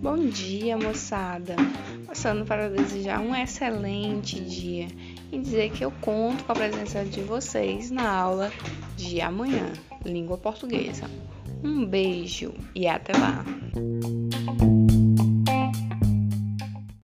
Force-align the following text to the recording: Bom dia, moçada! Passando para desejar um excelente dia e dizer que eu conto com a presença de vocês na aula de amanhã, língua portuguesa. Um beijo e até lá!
Bom 0.00 0.28
dia, 0.28 0.78
moçada! 0.78 1.56
Passando 2.06 2.44
para 2.44 2.70
desejar 2.70 3.18
um 3.20 3.34
excelente 3.34 4.40
dia 4.40 4.86
e 5.32 5.38
dizer 5.40 5.72
que 5.72 5.84
eu 5.84 5.90
conto 6.00 6.44
com 6.44 6.52
a 6.52 6.54
presença 6.54 7.04
de 7.04 7.20
vocês 7.20 7.90
na 7.90 8.08
aula 8.08 8.52
de 8.96 9.20
amanhã, 9.20 9.72
língua 10.04 10.38
portuguesa. 10.38 11.10
Um 11.64 11.84
beijo 11.84 12.54
e 12.76 12.86
até 12.86 13.12
lá! 13.12 13.44